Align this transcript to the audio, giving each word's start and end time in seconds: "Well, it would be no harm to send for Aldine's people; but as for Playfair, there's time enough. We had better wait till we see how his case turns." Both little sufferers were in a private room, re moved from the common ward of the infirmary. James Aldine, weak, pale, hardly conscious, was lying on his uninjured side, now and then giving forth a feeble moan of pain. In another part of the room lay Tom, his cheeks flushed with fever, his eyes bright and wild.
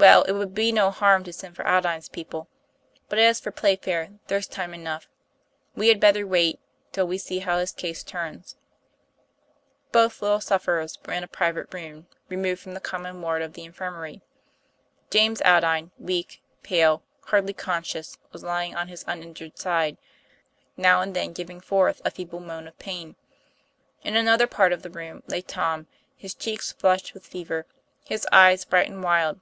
"Well, 0.00 0.22
it 0.22 0.32
would 0.32 0.54
be 0.54 0.72
no 0.72 0.90
harm 0.90 1.24
to 1.24 1.32
send 1.32 1.54
for 1.54 1.66
Aldine's 1.68 2.08
people; 2.08 2.48
but 3.10 3.18
as 3.18 3.38
for 3.38 3.50
Playfair, 3.50 4.12
there's 4.28 4.46
time 4.46 4.72
enough. 4.72 5.10
We 5.76 5.88
had 5.88 6.00
better 6.00 6.26
wait 6.26 6.58
till 6.90 7.06
we 7.06 7.18
see 7.18 7.40
how 7.40 7.58
his 7.58 7.70
case 7.72 8.02
turns." 8.02 8.56
Both 9.92 10.22
little 10.22 10.40
sufferers 10.40 10.98
were 11.04 11.12
in 11.12 11.22
a 11.22 11.28
private 11.28 11.74
room, 11.74 12.06
re 12.30 12.38
moved 12.38 12.62
from 12.62 12.72
the 12.72 12.80
common 12.80 13.20
ward 13.20 13.42
of 13.42 13.52
the 13.52 13.64
infirmary. 13.66 14.22
James 15.10 15.42
Aldine, 15.42 15.90
weak, 15.98 16.40
pale, 16.62 17.02
hardly 17.24 17.52
conscious, 17.52 18.16
was 18.32 18.42
lying 18.42 18.74
on 18.74 18.88
his 18.88 19.04
uninjured 19.06 19.58
side, 19.58 19.98
now 20.78 21.02
and 21.02 21.14
then 21.14 21.34
giving 21.34 21.60
forth 21.60 22.00
a 22.06 22.10
feeble 22.10 22.40
moan 22.40 22.66
of 22.66 22.78
pain. 22.78 23.16
In 24.02 24.16
another 24.16 24.46
part 24.46 24.72
of 24.72 24.80
the 24.80 24.88
room 24.88 25.22
lay 25.26 25.42
Tom, 25.42 25.88
his 26.16 26.34
cheeks 26.34 26.72
flushed 26.72 27.12
with 27.12 27.26
fever, 27.26 27.66
his 28.02 28.26
eyes 28.32 28.64
bright 28.64 28.88
and 28.88 29.04
wild. 29.04 29.38